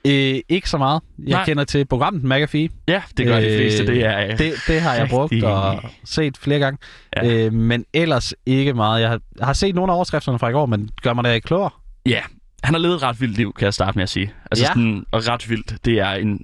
Øh, 0.08 0.40
ikke 0.50 0.70
så 0.70 0.78
meget. 0.78 1.02
Jeg 1.20 1.30
Nej. 1.30 1.46
Kender 1.46 1.64
til 1.64 1.86
programmet 1.86 2.24
McAfee. 2.24 2.70
Ja, 2.88 3.02
det 3.18 3.26
gør 3.26 3.38
øh, 3.38 3.44
de 3.44 3.58
fleste. 3.58 3.88
Det 3.88 4.06
er, 4.06 4.24
øh, 4.26 4.38
Det, 4.38 4.54
det 4.68 4.82
har 4.82 4.96
jeg 4.96 5.08
brugt 5.10 5.32
Rigtig. 5.32 5.50
og 5.50 5.84
set 6.06 6.38
flere 6.38 6.60
gange. 6.60 6.78
Ja. 7.16 7.46
Øh, 7.46 7.54
men 7.54 7.86
ellers 7.94 8.34
ikke 8.46 8.74
meget. 8.74 9.02
Jeg 9.02 9.10
har, 9.10 9.20
har 9.42 9.54
set 9.54 9.76
nogle 9.76 9.92
af 9.92 9.96
overskrifterne 9.96 10.40
fra 10.40 10.50
i 10.50 10.52
går, 10.52 10.66
men 10.66 10.90
gør 11.02 11.14
mig 11.14 11.24
da 11.24 11.32
ikke 11.34 11.46
klogere. 11.46 11.70
Ja, 12.06 12.22
han 12.64 12.74
har 12.74 12.80
levet 12.82 12.96
et 12.96 13.04
ret 13.04 13.22
vildt 13.22 13.38
liv, 13.38 13.54
kan 13.54 13.66
jeg 13.66 13.74
starte 13.74 13.98
med 13.98 14.04
at 14.04 14.10
sige. 14.10 14.34
Altså 14.52 14.64
Ja. 14.64 14.68
sådan, 14.68 15.06
og 15.12 15.28
ret 15.28 15.50
vildt, 15.50 15.86
det 15.86 16.00
er 16.00 16.12
en 16.12 16.42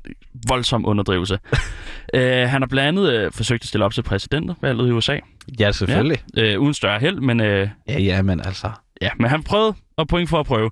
voldsom 0.47 0.85
underdrivelse. 0.85 1.39
øh, 2.13 2.49
han 2.49 2.61
har 2.61 2.67
blandt 2.67 2.87
andet 2.99 3.13
øh, 3.13 3.31
forsøgt 3.31 3.63
at 3.63 3.67
stille 3.67 3.85
op 3.85 3.93
til 3.93 4.01
præsidentvalget 4.01 4.87
i 4.87 4.91
USA. 4.91 5.19
Ja, 5.59 5.71
selvfølgelig. 5.71 6.17
Øh, 6.37 6.59
uden 6.59 6.73
større 6.73 6.99
held, 6.99 7.19
men, 7.19 7.41
øh, 7.41 7.69
Ja, 7.87 7.99
ja, 7.99 8.21
men 8.21 8.39
altså... 8.45 8.71
ja, 9.01 9.09
men 9.19 9.29
han 9.29 9.43
prøvede, 9.43 9.73
og 9.97 10.07
point 10.07 10.29
for 10.29 10.39
at 10.39 10.45
prøve. 10.45 10.71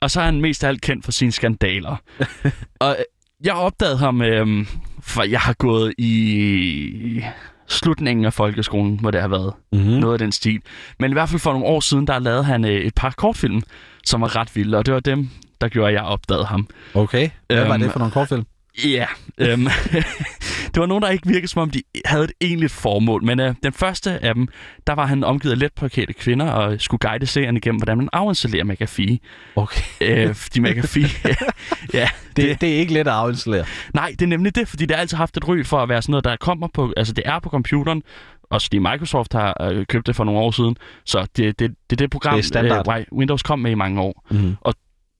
Og 0.00 0.10
så 0.10 0.20
er 0.20 0.24
han 0.24 0.40
mest 0.40 0.64
af 0.64 0.68
alt 0.68 0.82
kendt 0.82 1.04
for 1.04 1.12
sine 1.12 1.32
skandaler. 1.32 1.96
og 2.80 2.90
øh, 2.98 3.04
jeg 3.44 3.54
opdagede 3.54 3.98
ham, 3.98 4.22
øh, 4.22 4.66
for 5.00 5.22
jeg 5.22 5.40
har 5.40 5.52
gået 5.52 5.94
i 5.98 7.22
slutningen 7.70 8.24
af 8.24 8.32
folkeskolen, 8.32 9.00
hvor 9.00 9.10
det 9.10 9.20
har 9.20 9.28
været 9.28 9.52
Mm-hmm. 9.72 9.90
noget 9.90 10.12
af 10.12 10.18
den 10.18 10.32
stil. 10.32 10.60
Men 10.98 11.10
i 11.10 11.12
hvert 11.14 11.28
fald 11.28 11.40
for 11.40 11.52
nogle 11.52 11.66
år 11.66 11.80
siden, 11.80 12.06
der 12.06 12.18
lavede 12.18 12.44
han 12.44 12.64
øh, 12.64 12.70
et 12.70 12.94
par 12.94 13.10
kortfilm, 13.16 13.62
som 14.04 14.20
var 14.20 14.36
ret 14.36 14.56
vilde, 14.56 14.78
og 14.78 14.86
det 14.86 14.94
var 14.94 15.00
dem, 15.00 15.28
der 15.60 15.68
gjorde, 15.68 15.88
at 15.88 15.94
jeg 15.94 16.02
opdagede 16.02 16.44
ham. 16.44 16.68
Okay. 16.94 17.28
Hvad 17.46 17.64
var 17.64 17.74
Øhm, 17.74 17.82
det 17.82 17.92
for 17.92 17.98
nogle 17.98 18.12
kortfilm? 18.12 18.44
Ja, 18.84 19.06
øhm, 19.38 19.66
det 20.74 20.80
var 20.80 20.86
nogen, 20.86 21.02
der 21.02 21.08
ikke 21.08 21.28
virkede, 21.28 21.48
som 21.48 21.62
om 21.62 21.70
de 21.70 21.82
havde 22.04 22.24
et 22.24 22.32
egentligt 22.40 22.72
formål. 22.72 23.24
Men 23.24 23.40
øh, 23.40 23.54
den 23.62 23.72
første 23.72 24.24
af 24.24 24.34
dem, 24.34 24.48
der 24.86 24.92
var 24.92 25.06
han 25.06 25.24
omgivet 25.24 25.52
af 25.52 25.58
letparkerede 25.58 26.12
kvinder 26.12 26.50
og 26.50 26.80
skulle 26.80 26.98
guide 27.08 27.26
seerne 27.26 27.58
igennem, 27.58 27.78
hvordan 27.78 27.96
man 27.98 28.08
afinstallerer 28.12 28.64
McAfee. 28.64 29.18
Okay. 29.56 29.82
Øh, 30.00 30.34
fordi 30.34 30.60
McAfee, 30.60 31.08
ja, 31.94 32.08
det, 32.36 32.48
Det, 32.48 32.60
det 32.60 32.74
er 32.74 32.78
ikke 32.78 32.92
let 32.92 33.00
at 33.00 33.06
afinstallere. 33.08 33.64
nej, 33.94 34.10
det 34.10 34.22
er 34.22 34.26
nemlig 34.26 34.54
det, 34.54 34.68
fordi 34.68 34.86
det 34.86 34.96
har 34.96 35.00
altid 35.00 35.16
haft 35.16 35.36
et 35.36 35.48
ry 35.48 35.64
for 35.64 35.78
at 35.82 35.88
være 35.88 36.02
sådan 36.02 36.10
noget, 36.10 36.24
der 36.24 36.36
kommer 36.36 36.68
på, 36.74 36.92
altså 36.96 37.12
det 37.12 37.22
er 37.26 37.38
på 37.38 37.48
computeren, 37.48 38.02
også 38.50 38.66
fordi 38.66 38.78
Microsoft 38.78 39.32
har 39.32 39.56
øh, 39.70 39.86
købt 39.86 40.06
det 40.06 40.16
for 40.16 40.24
nogle 40.24 40.40
år 40.40 40.50
siden, 40.50 40.76
så 41.04 41.26
det, 41.36 41.58
det, 41.58 41.58
det 41.58 41.74
er 41.92 41.96
det 41.96 42.10
program, 42.10 42.34
Det 42.34 42.42
er 42.42 42.46
standard. 42.46 42.98
øh, 42.98 43.04
Windows 43.12 43.42
kom 43.42 43.58
med 43.58 43.70
i 43.70 43.74
mange 43.74 44.00
år. 44.00 44.24
Mm. 44.30 44.56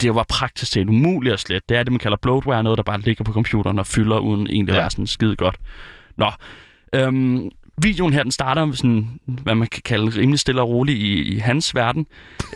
Det 0.00 0.14
var 0.14 0.26
praktisk 0.28 0.72
set 0.72 0.88
umuligt 0.88 1.32
at 1.32 1.40
slette. 1.40 1.64
Det 1.68 1.76
er 1.76 1.82
det, 1.82 1.92
man 1.92 1.98
kalder 1.98 2.16
bloatware, 2.22 2.62
noget, 2.62 2.76
der 2.76 2.82
bare 2.82 3.00
ligger 3.00 3.24
på 3.24 3.32
computeren 3.32 3.78
og 3.78 3.86
fylder 3.86 4.18
uden 4.18 4.46
egentlig 4.46 4.72
at 4.72 4.76
Ja. 4.76 4.80
være 4.82 4.90
sådan 4.90 5.06
skide 5.06 5.36
godt. 5.36 5.56
Nå, 6.16 6.30
øhm, 6.94 7.50
videoen 7.82 8.12
her, 8.12 8.22
den 8.22 8.32
starter 8.32 8.64
med 8.64 8.74
sådan, 8.74 9.20
hvad 9.26 9.54
man 9.54 9.68
kan 9.68 9.82
kalde 9.84 10.20
rimelig 10.20 10.38
stille 10.40 10.60
og 10.60 10.68
roligt 10.68 10.98
i, 10.98 11.22
i 11.34 11.38
hans 11.38 11.74
verden. 11.74 12.06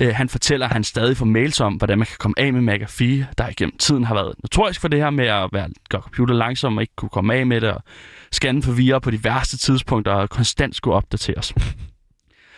Øh, 0.00 0.14
han 0.14 0.28
fortæller, 0.28 0.66
at 0.66 0.72
han 0.72 0.84
stadig 0.84 1.16
får 1.16 1.24
mails 1.26 1.60
om, 1.60 1.74
hvordan 1.74 1.98
man 1.98 2.06
kan 2.06 2.16
komme 2.18 2.34
af 2.38 2.52
med 2.52 2.74
McAfee, 2.74 3.26
der 3.38 3.48
igennem 3.48 3.76
tiden 3.78 4.04
har 4.04 4.14
været 4.14 4.34
notorisk 4.42 4.80
for 4.80 4.88
det 4.88 4.98
her 5.00 5.10
med 5.10 5.26
at 5.26 5.48
være, 5.52 5.68
gøre 5.88 6.00
computer 6.02 6.34
langsom 6.34 6.76
og 6.76 6.82
ikke 6.82 6.96
kunne 6.96 7.08
komme 7.08 7.34
af 7.34 7.46
med 7.46 7.60
det, 7.60 7.70
og 7.70 7.82
scanne 8.32 8.62
for 8.62 8.72
vira 8.72 8.98
på 8.98 9.10
de 9.10 9.24
værste 9.24 9.58
tidspunkter 9.58 10.12
og 10.12 10.30
konstant 10.30 10.76
skulle 10.76 10.96
opdateres. 10.96 11.54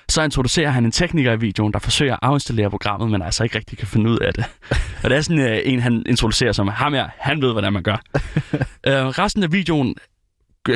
Så 0.08 0.22
introducerer 0.22 0.70
han 0.70 0.84
en 0.84 0.92
tekniker 0.92 1.32
i 1.32 1.40
videoen, 1.40 1.72
der 1.72 1.78
forsøger 1.78 2.12
at 2.12 2.18
afinstallere 2.22 2.70
programmet, 2.70 3.10
men 3.10 3.22
altså 3.22 3.44
ikke 3.44 3.58
rigtig 3.58 3.78
kan 3.78 3.86
finde 3.86 4.10
ud 4.10 4.18
af 4.18 4.34
det. 4.34 4.44
Og 5.02 5.10
det 5.10 5.16
er 5.16 5.20
sådan 5.20 5.38
øh, 5.42 5.58
en, 5.64 5.80
han 5.80 6.02
introducerer 6.08 6.52
som, 6.52 6.68
ham 6.68 6.92
her, 6.94 7.08
han 7.18 7.42
ved, 7.42 7.52
hvordan 7.52 7.72
man 7.72 7.82
gør. 7.82 7.96
øh, 8.86 9.06
resten 9.06 9.42
af 9.42 9.52
videoen 9.52 9.94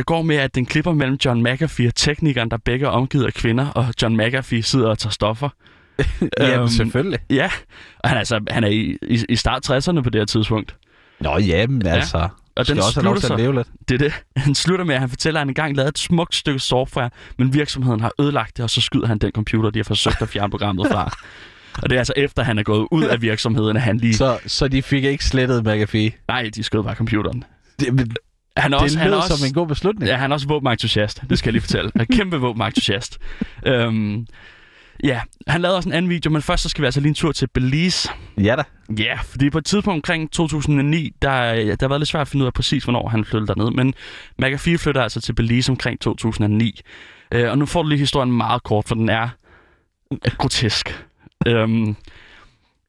går 0.03 0.23
med, 0.23 0.37
at 0.37 0.55
den 0.55 0.67
klipper 0.67 0.93
mellem 0.93 1.19
John 1.25 1.43
McAfee 1.43 1.87
og 1.89 1.95
teknikeren, 1.95 2.51
der 2.51 2.57
begge 2.57 2.87
er 2.87 2.91
omgivet 2.91 3.25
af 3.27 3.35
kvinder, 3.35 3.69
og 3.69 3.87
John 4.03 4.17
McAfee 4.17 4.63
sidder 4.63 4.89
og 4.89 4.99
tager 4.99 5.13
stoffer. 5.13 5.49
Jamen, 6.41 6.59
Øhm, 6.61 6.69
selvfølgelig. 6.69 7.19
Ja, 7.31 7.51
og 7.99 8.09
han, 8.09 8.19
altså, 8.19 8.41
han 8.51 8.65
er 8.65 8.69
i, 8.69 8.97
i, 9.03 9.25
i 9.29 9.37
start 9.37 9.71
60'erne 9.71 10.01
på 10.01 10.11
det 10.11 10.21
her 10.21 10.27
tidspunkt. 10.27 10.77
Nå, 11.21 11.39
jamen, 11.39 11.83
Ja. 11.85 12.29
Og 12.61 12.67
den 12.67 12.79
også 12.79 13.01
slutter 13.01 13.21
så. 13.23 13.37
leve 13.37 13.55
lidt. 13.55 13.69
Det 13.89 13.95
er 13.95 13.99
det. 13.99 14.13
Han 14.45 14.55
slutter 14.55 14.85
med, 14.85 14.95
at 14.95 15.01
han 15.01 15.09
fortæller, 15.11 15.41
at 15.41 15.43
han 15.43 15.49
engang 15.49 15.77
lavede 15.77 15.89
et 15.89 15.99
smukt 15.99 16.35
stykke 16.35 16.59
software, 16.61 17.11
men 17.39 17.55
virksomheden 17.55 18.01
har 18.01 18.13
ødelagt 18.21 18.57
det, 18.57 18.63
og 18.63 18.71
så 18.71 18.81
skyder 18.81 19.07
han 19.07 19.19
den 19.19 19.31
computer, 19.33 19.71
de 19.71 19.79
har 19.79 19.85
forsøgt 19.85 20.23
at 20.23 20.29
fjerne 20.29 20.51
programmet 20.51 20.87
fra. 20.93 21.17
Og 21.83 21.91
det 21.91 21.97
er 21.97 22.01
altså 22.01 22.13
efter, 22.17 22.43
han 22.43 22.59
er 22.59 22.63
gået 22.63 22.89
ud 22.91 23.05
af 23.05 23.23
virksomheden, 23.23 23.77
at 23.77 23.83
han 23.83 23.97
lige... 23.97 24.15
Så, 24.17 24.39
så 24.47 24.69
de 24.69 24.83
fik 24.83 25.05
ikke 25.05 25.25
slettet 25.25 25.65
McAfee. 25.65 26.13
Nej, 26.29 26.51
de 26.55 26.63
skød 26.63 26.83
bare 26.83 26.95
computeren. 26.95 27.45
Det, 27.81 27.95
men 27.95 28.11
Han 28.57 28.73
er 28.73 28.77
det 28.79 28.85
også, 28.85 28.99
han 28.99 29.13
er 29.13 29.17
også, 29.17 29.37
som 29.37 29.47
en 29.47 29.53
god 29.55 29.67
beslutning. 29.67 30.09
Ja, 30.09 30.17
han 30.17 30.31
er 30.31 30.35
også 30.35 30.49
våbenentusiast. 30.49 31.23
Det 31.31 31.39
skal 31.39 31.49
jeg 31.49 31.53
lige 31.53 31.63
fortælle. 31.63 31.91
Han 31.97 32.07
er 32.11 32.17
kæmpe 32.17 32.37
våbenentusiast. 32.37 33.19
Øhm, 33.67 34.27
ja, 35.05 35.21
han 35.47 35.61
lavede 35.61 35.77
også 35.77 35.89
en 35.89 35.93
anden 35.93 36.11
video, 36.11 36.31
men 36.31 36.43
først 36.43 36.63
så 36.63 36.69
skal 36.69 36.83
vi 36.83 36.87
altså 36.87 37.01
lige 37.01 37.09
en 37.09 37.15
tur 37.15 37.33
til 37.33 37.47
Belize. 37.47 38.09
Ja 38.39 38.57
da. 38.57 38.63
Ja, 38.99 39.19
fordi 39.25 39.51
på 39.51 39.59
et 39.59 39.65
tidspunkt 39.65 39.97
omkring 39.97 40.33
2009, 40.33 41.13
der, 41.23 41.31
der 41.55 41.77
har 41.81 41.89
været 41.89 42.01
lidt 42.01 42.09
svært 42.09 42.21
at 42.21 42.29
finde 42.29 42.43
ud 42.43 42.47
af 42.47 42.53
præcis, 42.53 42.85
hvornår 42.85 43.09
han 43.09 43.25
flyttede 43.25 43.55
derned. 43.55 43.71
Men 43.71 43.95
McAfee 44.39 44.79
flytter 44.79 45.03
altså 45.03 45.21
til 45.21 45.33
Belize 45.33 45.73
omkring 45.73 46.01
2009. 46.01 46.81
Øh, 47.33 47.51
og 47.51 47.59
nu 47.59 47.67
får 47.67 47.83
du 47.83 47.89
lige 47.89 47.99
historien 47.99 48.33
meget 48.33 48.63
kort, 48.63 48.89
for 48.89 48.95
den 48.95 49.09
er 49.09 49.29
grotesk. 50.39 51.05
øhm, 51.47 51.97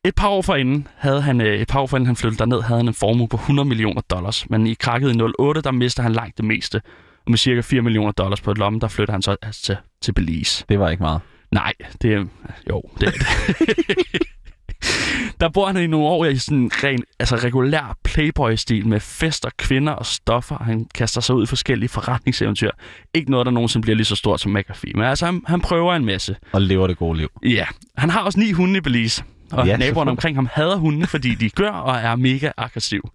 et 0.06 0.16
par 0.16 0.28
år 0.28 0.42
forinden 0.42 0.88
havde 0.98 1.22
han, 1.22 1.42
øh, 1.42 1.60
et 1.60 1.68
par 1.68 1.80
år 1.80 1.88
forinden 1.88 2.08
han 2.08 2.16
flyttede 2.16 2.40
derned, 2.40 2.62
havde 2.62 2.80
han 2.80 2.88
en 2.88 2.94
formue 2.94 3.28
på 3.28 3.38
100 3.38 3.70
millioner 3.70 4.02
dollars. 4.02 4.50
Men 4.50 4.68
i 4.68 4.74
krakket 4.74 5.16
i 5.16 5.22
08, 5.40 5.62
der 5.62 5.72
mister 5.72 6.04
han 6.04 6.14
langt 6.14 6.38
det 6.38 6.46
meste. 6.46 6.82
Og 7.26 7.32
med 7.32 7.38
cirka 7.38 7.62
4 7.62 7.82
millioner 7.82 8.12
dollars 8.12 8.42
på 8.42 8.52
et 8.52 8.58
lomme, 8.58 8.80
der 8.80 8.88
flytter 8.88 9.12
han 9.12 9.22
så 9.22 9.36
altså 9.42 9.62
til, 9.64 9.78
til 10.02 10.14
Belize. 10.14 10.66
Det 10.70 10.80
var 10.80 10.90
ikke 10.90 11.04
meget. 11.04 11.22
Nej, 11.52 11.74
det 12.02 12.14
er... 12.14 12.26
Jo, 12.70 12.82
det 13.00 13.08
er 13.08 13.12
det. 13.12 14.18
Der 15.42 15.50
bor 15.50 15.68
han 15.68 15.78
i 15.78 15.88
nogle 15.88 16.06
år 16.08 16.26
i 16.26 16.38
sådan 16.38 16.58
en 16.58 16.72
ren, 16.84 17.04
altså 17.20 17.36
regulær 17.36 17.98
playboy-stil 18.04 18.88
med 18.88 19.00
fester, 19.00 19.50
kvinder 19.58 19.94
og 19.94 20.06
stoffer. 20.06 20.64
Han 20.64 20.86
kaster 20.96 21.22
sig 21.22 21.36
ud 21.36 21.44
i 21.44 21.46
forskellige 21.46 21.90
forretningseventyr. 21.90 22.72
Ikke 23.14 23.32
noget, 23.32 23.46
der 23.46 23.52
nogensinde 23.52 23.82
bliver 23.82 23.96
lige 23.96 24.06
så 24.06 24.16
stort 24.16 24.42
som 24.42 24.52
McAfee. 24.52 24.94
Men 24.96 25.04
altså, 25.04 25.26
han, 25.26 25.42
han 25.48 25.62
prøver 25.62 25.96
en 25.96 26.06
masse. 26.06 26.36
Og 26.52 26.62
lever 26.62 26.88
det 26.88 26.98
gode 26.98 27.18
liv. 27.18 27.30
Ja, 27.46 27.66
han 27.98 28.10
har 28.10 28.22
også 28.22 28.40
ni 28.40 28.52
hunde 28.52 28.78
i 28.78 28.82
Belize. 28.82 29.24
Og 29.52 29.68
Ja, 29.68 29.78
naboerne 29.78 30.12
omkring 30.12 30.38
ham 30.38 30.50
hader 30.54 30.76
hundene, 30.78 31.08
fordi 31.08 31.36
de 31.36 31.50
gør 31.50 31.70
og 31.70 31.98
er 31.98 32.16
mega 32.16 32.52
aggressiv. 32.58 33.12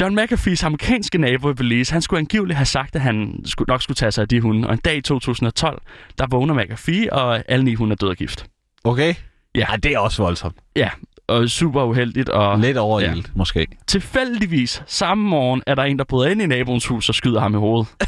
John 0.00 0.18
McAfee's 0.18 0.64
amerikanske 0.66 1.18
nabo 1.18 1.50
i 1.50 1.54
Belize, 1.54 1.92
han 1.92 2.02
skulle 2.02 2.18
angiveligt 2.20 2.56
have 2.56 2.66
sagt, 2.66 2.96
at 2.96 3.00
han 3.02 3.40
skulle, 3.44 3.66
nok 3.68 3.82
skulle 3.82 3.94
tage 3.94 4.12
sig 4.12 4.22
af 4.22 4.28
de 4.28 4.40
hunde. 4.40 4.68
Og 4.68 4.74
en 4.74 4.80
dag 4.84 4.96
i 4.96 5.00
2012, 5.00 5.82
der 6.18 6.26
vågner 6.30 6.54
McAfee, 6.54 7.12
og 7.12 7.44
alle 7.48 7.64
ni 7.64 7.74
hunde 7.74 7.92
er 7.92 7.96
døde 7.96 8.10
af 8.10 8.16
gift. 8.16 8.46
Okay. 8.84 9.14
Ja. 9.54 9.66
ja, 9.70 9.76
det 9.76 9.92
er 9.92 9.98
også 9.98 10.22
voldsomt. 10.22 10.56
Ja, 10.76 10.90
og 11.26 11.48
super 11.48 11.82
uheldigt. 11.84 12.28
Og 12.28 12.58
Lidt 12.58 12.76
overilt, 12.76 13.26
ja. 13.26 13.32
måske. 13.34 13.66
tilfældigvis 13.86 14.82
samme 14.86 15.28
morgen 15.28 15.62
er 15.66 15.74
der 15.74 15.82
en, 15.82 15.98
der 15.98 16.04
bryder 16.04 16.30
ind 16.30 16.42
i 16.42 16.46
naboens 16.46 16.86
hus 16.86 17.08
og 17.08 17.14
skyder 17.14 17.40
ham 17.40 17.54
i 17.54 17.58
hovedet. 17.58 17.88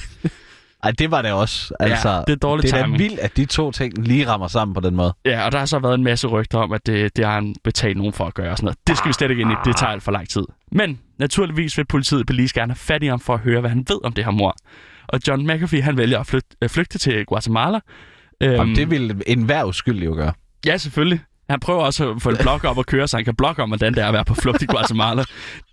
Ej, 0.83 0.90
det 0.90 1.11
var 1.11 1.23
det 1.23 1.33
også. 1.33 1.75
Altså, 1.80 2.25
det 2.26 2.33
er 2.33 2.37
dårlig 2.37 2.62
det 2.62 2.73
er 2.73 2.83
timing. 2.83 2.99
vildt, 2.99 3.18
at 3.18 3.37
de 3.37 3.45
to 3.45 3.71
ting 3.71 3.99
lige 3.99 4.28
rammer 4.28 4.49
sammen 4.49 4.75
på 4.75 4.80
den 4.80 4.95
måde. 4.97 5.14
Ja, 5.25 5.45
og 5.47 5.52
der 5.52 5.59
har 5.59 5.66
så 5.66 5.78
været 5.78 5.95
en 5.95 6.04
masse 6.04 6.26
rygter 6.28 6.59
om, 6.59 6.73
at 6.73 6.87
det, 6.87 7.16
det 7.16 7.25
har 7.25 7.35
han 7.35 7.54
betalt 7.64 7.97
nogen 7.97 8.12
for 8.12 8.25
at 8.25 8.35
gøre 8.35 8.50
og 8.50 8.56
sådan 8.56 8.64
noget. 8.64 8.78
Det 8.87 8.97
skal 8.99 9.09
vi 9.09 9.12
slet 9.12 9.30
ikke 9.30 9.40
ind 9.40 9.52
i. 9.52 9.54
Det 9.64 9.76
tager 9.76 9.90
alt 9.92 10.02
for 10.02 10.12
lang 10.12 10.28
tid. 10.28 10.42
Men 10.73 11.00
naturligvis 11.18 11.78
vil 11.78 11.85
politiet 11.85 12.26
Belize 12.26 12.54
gerne 12.54 12.73
have 12.73 12.76
fat 12.78 13.02
i 13.02 13.06
ham 13.06 13.21
for 13.21 13.35
at 13.35 13.40
høre, 13.40 13.61
hvad 13.61 13.71
han 13.71 13.85
ved 13.88 14.04
om 14.04 14.12
det 14.12 14.25
her 14.25 14.30
mor. 14.33 14.56
Og 15.09 15.21
John 15.28 15.47
McAfee, 15.47 15.83
han 15.83 15.97
vælger 15.97 16.18
at 16.21 16.26
flygte, 16.26 16.56
øh, 16.62 16.68
flygte 16.68 16.99
til 16.99 17.25
Guatemala. 17.26 17.80
Øhm, 18.40 18.52
Jamen, 18.54 18.76
det 18.76 18.90
ville 18.90 19.23
enhver 19.26 19.64
uskyldig 19.64 20.06
jo 20.06 20.12
gøre. 20.14 20.33
Ja, 20.66 20.76
selvfølgelig. 20.76 21.21
Han 21.49 21.61
prøver 21.61 21.83
også 21.83 22.11
at 22.11 22.23
få 22.23 22.31
et 22.31 22.38
blog 22.41 22.65
op 22.65 22.79
og 22.79 22.87
køre, 22.87 23.09
så 23.09 23.17
han 23.17 23.25
kan 23.25 23.37
blogge 23.37 23.62
om, 23.62 23.69
hvordan 23.69 23.95
det 23.95 24.03
er 24.03 24.07
at 24.07 24.12
være 24.12 24.25
på 24.25 24.35
flugt 24.35 24.62
i 24.62 24.67
Guatemala. 24.67 25.25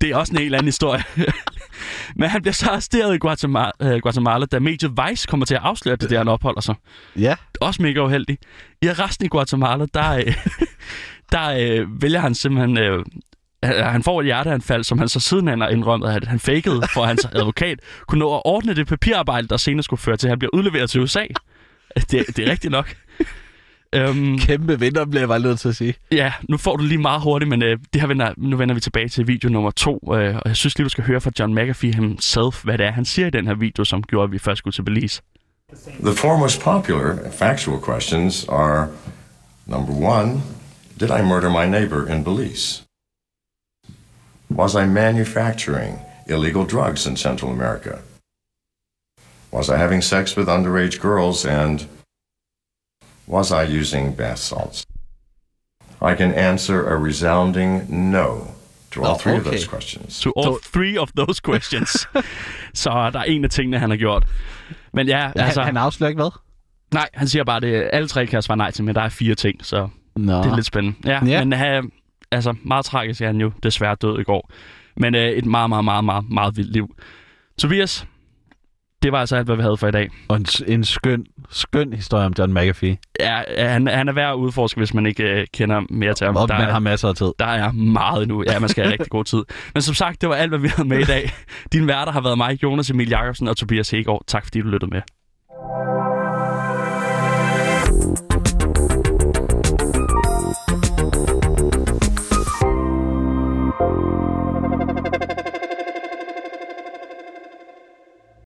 Det 0.01 0.09
er 0.09 0.15
også 0.15 0.33
en 0.33 0.39
helt 0.39 0.55
anden 0.55 0.67
historie. 0.67 1.03
Men 2.15 2.29
han 2.29 2.41
bliver 2.41 2.53
så 2.53 2.69
arresteret 2.69 3.15
i 3.15 3.17
Guatemala, 3.17 3.71
øh, 3.81 3.99
Guatemala 4.01 4.45
da 4.45 4.59
mediet 4.59 4.91
Vice 4.91 5.27
kommer 5.27 5.45
til 5.45 5.55
at 5.55 5.61
afsløre 5.63 5.95
det, 5.95 6.09
der 6.09 6.17
han 6.17 6.27
opholder 6.27 6.61
sig. 6.61 6.75
Ja. 7.19 7.35
Også 7.61 7.81
mega 7.81 7.99
uheldig. 7.99 8.37
I 8.81 8.87
arresten 8.87 9.25
i 9.25 9.29
Guatemala, 9.29 9.85
der, 9.93 10.11
øh, 10.11 10.35
der 11.31 11.49
øh, 11.49 12.01
vælger 12.01 12.19
han 12.19 12.35
simpelthen... 12.35 12.77
Øh, 12.77 13.05
han 13.63 13.83
han 13.83 14.03
får 14.03 14.19
et 14.19 14.25
hjerteanfald, 14.25 14.83
som 14.83 14.99
han 14.99 15.09
så 15.09 15.19
sidenhen 15.19 15.61
har 15.61 15.67
indrømmet, 15.67 16.09
at 16.09 16.27
han 16.27 16.39
fakede, 16.39 16.81
for 16.93 17.03
hans 17.05 17.25
advokat 17.39 17.79
kunne 18.07 18.19
nå 18.19 18.35
at 18.35 18.41
ordne 18.45 18.75
det 18.75 18.87
papirarbejde, 18.87 19.47
der 19.47 19.57
senere 19.57 19.83
skulle 19.83 19.99
føre 19.99 20.17
til, 20.17 20.27
at 20.27 20.31
han 20.31 20.39
bliver 20.39 20.49
udleveret 20.53 20.89
til 20.89 21.01
USA. 21.01 21.25
Det, 21.95 22.11
det 22.11 22.39
er 22.39 22.51
rigtigt 22.51 22.71
nok. 22.71 22.95
Øhm, 23.93 24.37
Kæmpe 24.37 24.79
vinder, 24.79 25.05
bliver 25.05 25.21
jeg 25.21 25.27
bare 25.27 25.39
nødt 25.39 25.59
til 25.59 25.69
at 25.69 25.75
sige. 25.75 25.93
Ja, 26.11 26.33
nu 26.49 26.57
får 26.57 26.75
du 26.75 26.83
lige 26.83 26.97
meget 26.97 27.21
hurtigt, 27.21 27.49
men 27.49 27.63
øh, 27.63 27.77
det 27.93 28.01
her 28.01 28.07
vender, 28.07 28.33
nu 28.37 28.57
vender 28.57 28.75
vi 28.75 28.81
tilbage 28.81 29.09
til 29.09 29.27
video 29.27 29.49
nummer 29.49 29.71
to, 29.71 29.99
øh, 30.13 30.35
og 30.35 30.41
jeg 30.45 30.55
synes 30.55 30.77
lige, 30.77 30.85
du 30.85 30.89
skal 30.89 31.03
høre 31.03 31.21
fra 31.21 31.31
John 31.39 31.59
McAfee 31.59 31.95
himself, 31.95 32.63
hvad 32.63 32.77
det 32.77 32.85
er, 32.85 32.91
han 32.91 33.05
siger 33.05 33.27
i 33.27 33.29
den 33.29 33.47
her 33.47 33.55
video, 33.55 33.83
som 33.83 34.03
gjorde, 34.03 34.23
at 34.23 34.31
vi 34.31 34.39
først 34.39 34.57
skulle 34.57 34.73
til 34.73 34.83
Belize. 34.83 35.21
The 36.03 36.13
four 36.13 36.37
most 36.37 36.61
popular 36.61 37.31
factual 37.31 37.79
questions 37.81 38.45
are 38.49 38.87
number 39.65 39.93
one, 39.93 40.41
did 40.99 41.09
I 41.09 41.21
murder 41.21 41.49
my 41.49 41.71
neighbor 41.71 42.07
in 42.07 42.23
Belize? 42.23 42.83
Was 44.51 44.73
I 44.75 44.85
manufacturing 44.85 45.99
illegal 46.29 46.65
drugs 46.65 47.05
in 47.07 47.17
Central 47.17 47.51
America? 47.51 47.97
Was 49.51 49.69
I 49.69 49.77
having 49.77 50.03
sex 50.03 50.37
with 50.37 50.47
underage 50.49 50.99
girls 50.99 51.45
and 51.45 51.87
was 53.27 53.51
I 53.51 53.79
using 53.79 54.17
bath 54.17 54.37
salts? 54.39 54.85
I 56.01 56.15
can 56.15 56.33
answer 56.33 56.87
a 56.87 56.95
resounding 57.03 57.85
no 58.11 58.47
to 58.91 59.01
all 59.03 59.11
Oh, 59.15 59.17
three 59.17 59.33
of 59.35 59.39
okay. 59.41 59.49
those 59.51 59.67
questions. 59.69 60.19
To 60.19 60.31
all 60.37 60.57
three 60.73 60.99
of 60.99 61.09
those 61.17 61.41
questions. 61.45 61.89
Så 62.83 63.09
der 63.13 63.19
er 63.19 63.23
en 63.23 63.43
af 63.43 63.49
tingene, 63.49 63.79
han 63.79 63.89
har 63.89 63.97
gjort. 63.97 64.27
Men 64.93 65.07
ja, 65.07 65.25
Altså, 65.27 65.43
altså, 65.43 65.61
han, 65.61 65.77
afslører 65.77 66.09
ikke 66.09 66.21
hvad? 66.21 66.31
nej, 66.93 67.09
han 67.13 67.27
siger 67.27 67.43
bare, 67.43 67.65
at 67.65 67.89
alle 67.93 68.07
tre 68.07 68.25
kan 68.25 68.33
jeg 68.33 68.43
svare 68.43 68.57
nej 68.57 68.71
til, 68.71 68.83
men 68.83 68.95
der 68.95 69.01
er 69.01 69.09
fire 69.09 69.35
ting, 69.35 69.65
så 69.65 69.87
Nå. 70.15 70.37
det 70.37 70.45
er 70.51 70.55
lidt 70.55 70.65
spændende. 70.65 70.97
Ja, 71.05 71.25
Ja. 71.25 71.43
men 71.45 71.83
uh, 71.83 71.89
altså, 72.31 72.55
meget 72.65 72.85
tragisk 72.85 73.21
er 73.21 73.25
han 73.27 73.41
jo 73.41 73.51
desværre 73.63 73.95
død 73.95 74.19
i 74.19 74.23
går. 74.23 74.51
Men 74.97 75.15
uh, 75.15 75.21
et 75.21 75.45
meget, 75.45 75.69
meget, 75.69 75.85
meget, 75.85 76.03
meget, 76.05 76.29
meget 76.29 76.57
vildt 76.57 76.71
liv. 76.73 76.95
Tobias, 77.59 78.07
det 79.03 79.11
var 79.11 79.19
altså 79.19 79.35
alt, 79.35 79.45
hvad 79.45 79.55
vi 79.55 79.61
havde 79.61 79.77
for 79.77 79.87
i 79.87 79.91
dag. 79.91 80.09
Og 80.27 80.37
en, 80.37 80.45
en 80.67 80.83
skøn, 80.83 81.25
skøn 81.49 81.93
historie 81.93 82.25
om 82.25 82.33
John 82.39 82.53
McAfee. 82.53 82.97
Ja, 83.19 83.41
han, 83.57 83.87
han 83.87 84.07
er 84.07 84.13
værd 84.13 84.29
at 84.29 84.35
udforske, 84.35 84.77
hvis 84.79 84.93
man 84.93 85.05
ikke 85.05 85.33
uh, 85.37 85.43
kender 85.53 85.81
mere 85.89 86.13
til 86.13 86.25
ham. 86.25 86.35
Og 86.35 86.47
Der 86.47 86.57
man 86.57 86.67
er- 86.67 86.71
har 86.71 86.79
masser 86.79 87.07
af 87.09 87.15
tid. 87.15 87.31
Der 87.39 87.45
er 87.45 87.71
meget 87.71 88.27
nu. 88.27 88.43
Ja, 88.47 88.59
man 88.59 88.69
skal 88.69 88.83
have 88.83 88.91
rigtig 88.91 89.09
god 89.09 89.23
tid. 89.25 89.43
Men 89.73 89.81
som 89.81 89.95
sagt, 89.95 90.21
det 90.21 90.29
var 90.29 90.35
alt, 90.35 90.49
hvad 90.51 90.59
vi 90.59 90.67
havde 90.67 90.89
med 90.89 90.99
i 90.99 91.03
dag. 91.03 91.31
Dine 91.73 91.87
værter 91.87 92.11
har 92.11 92.21
været 92.21 92.37
mig, 92.37 92.63
Jonas 92.63 92.89
Emil 92.89 93.09
Jacobsen 93.09 93.47
og 93.47 93.57
Tobias 93.57 93.89
Hegård. 93.89 94.23
Tak 94.27 94.43
fordi 94.45 94.61
du 94.61 94.67
lyttede 94.67 94.91
med. 94.91 95.01